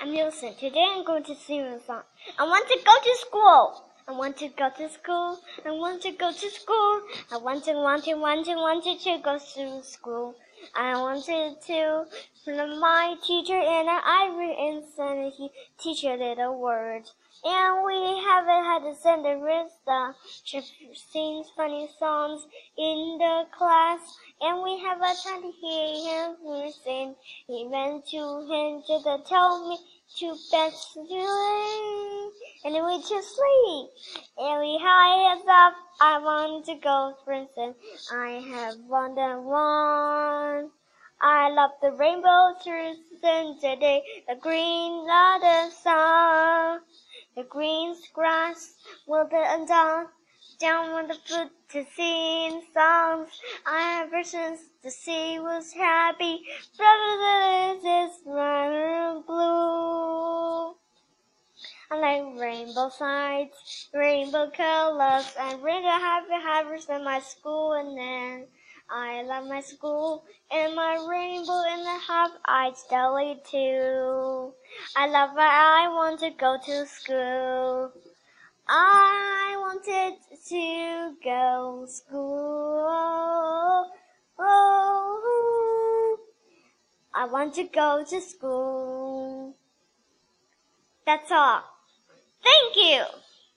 I'm 0.00 0.12
Nielsen. 0.12 0.54
Today 0.54 0.86
I'm 0.94 1.04
going 1.04 1.24
to 1.24 1.34
sing 1.34 1.60
a 1.60 1.80
song. 1.80 2.02
I 2.38 2.44
want 2.44 2.68
to 2.68 2.78
go 2.84 2.92
to 3.02 3.16
school. 3.18 3.84
I 4.06 4.12
want 4.12 4.36
to 4.36 4.48
go 4.48 4.70
to 4.76 4.88
school. 4.88 5.40
I 5.66 5.72
want 5.72 6.02
to 6.02 6.12
go 6.12 6.30
to 6.30 6.50
school. 6.50 7.00
I 7.32 7.36
want 7.38 7.64
to, 7.64 7.72
want 7.72 8.04
to, 8.04 8.14
want 8.14 8.46
to, 8.46 8.54
wanted 8.54 9.00
to 9.00 9.18
go 9.18 9.38
to 9.38 9.82
school. 9.82 10.36
I 10.74 11.00
wanted 11.00 11.60
to 11.62 12.04
from 12.44 12.80
my 12.80 13.16
teacher 13.26 13.58
and 13.58 13.88
I 13.90 14.28
read 14.36 14.58
and 14.98 15.32
he 15.32 15.50
teach 15.78 16.04
a 16.04 16.14
little 16.14 16.58
word. 16.58 17.04
And 17.44 17.84
we 17.84 17.94
haven't 18.24 18.64
had 18.64 18.80
to 18.80 18.94
send 18.96 19.24
the 19.24 19.38
Rista. 19.38 20.14
She 20.42 20.60
sings 20.94 21.46
funny 21.56 21.88
songs 21.98 22.46
in 22.76 23.18
the 23.18 23.46
class. 23.56 24.00
And 24.40 24.62
we 24.62 24.78
have 24.80 24.98
a 24.98 25.14
time 25.22 25.42
to 25.42 25.52
hear 25.52 26.34
him 26.34 26.72
sing. 26.84 27.14
He 27.46 27.66
went 27.68 28.06
to 28.08 28.40
him 28.40 28.82
to 28.86 29.22
tell 29.26 29.68
me 29.68 29.78
to 30.18 30.36
bed 30.50 30.72
to 30.94 31.00
And 32.64 32.74
then 32.74 32.84
we 32.86 33.00
to 33.00 33.22
sleep. 33.22 33.90
And 34.38 34.60
we 34.60 34.78
high 34.82 35.32
up. 35.48 35.74
I 36.00 36.18
want 36.18 36.66
to 36.66 36.74
go 36.76 37.14
for 37.24 37.32
instance. 37.32 37.76
I 38.12 38.42
have 38.50 38.74
one 38.86 39.18
and 39.18 39.44
one. 39.44 40.37
Love 41.58 41.72
the 41.82 41.90
rainbow 41.90 42.54
through 42.62 42.94
today, 43.60 44.00
the 44.28 44.36
green 44.36 45.00
of 45.10 45.40
the 45.40 45.70
sun, 45.82 46.80
the 47.34 47.42
green 47.42 47.96
grass 48.14 48.76
will 49.08 49.24
be 49.24 49.42
down, 49.66 50.06
down 50.60 50.90
on 50.90 51.08
the 51.08 51.14
foot 51.14 51.50
to 51.70 51.84
sing 51.96 52.62
songs. 52.72 53.30
I 53.66 54.04
ever 54.04 54.22
since 54.22 54.60
the 54.84 54.92
sea 54.92 55.40
was 55.40 55.72
happy, 55.72 56.44
brother, 56.76 57.80
this 57.82 58.12
is 58.12 58.24
my 58.24 59.20
blue. 59.26 60.76
I 61.90 61.96
like 61.98 62.40
rainbow 62.40 62.88
sights, 62.88 63.88
rainbow 63.92 64.48
colors, 64.56 65.34
and 65.36 65.60
rainbow 65.60 65.88
happy 65.88 66.40
havers 66.40 66.88
in 66.88 67.02
my 67.02 67.18
school 67.18 67.72
and 67.72 67.98
then 67.98 68.46
I 68.90 69.22
love 69.22 69.46
my 69.46 69.60
school 69.60 70.24
and 70.50 70.74
my 70.74 70.94
rainbow 71.08 71.62
and 71.68 71.82
the 71.82 71.98
half-eyed 72.06 72.72
deli 72.88 73.38
too. 73.44 74.54
I 74.96 75.06
love 75.08 75.36
it. 75.36 75.40
I 75.40 75.88
want 75.88 76.20
to 76.20 76.30
go 76.30 76.56
to 76.64 76.86
school. 76.86 77.92
I 78.66 79.56
wanted 79.58 80.14
to 80.48 81.16
go 81.22 81.86
school. 81.86 82.88
Oh, 84.38 86.18
I 87.14 87.26
want 87.26 87.54
to 87.54 87.64
go 87.64 88.04
to 88.08 88.20
school. 88.20 89.54
That's 91.04 91.30
all. 91.30 91.62
Thank 92.42 92.76
you. 92.76 93.04